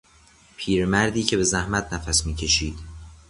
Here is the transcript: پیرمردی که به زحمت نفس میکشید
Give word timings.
پیرمردی 0.55 1.23
که 1.23 1.37
به 1.37 1.43
زحمت 1.43 1.93
نفس 1.93 2.25
میکشید 2.25 2.79